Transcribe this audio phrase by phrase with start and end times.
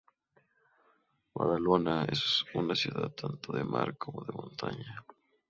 [1.35, 5.05] Badalona es una ciudad tanto de mar como de montaña.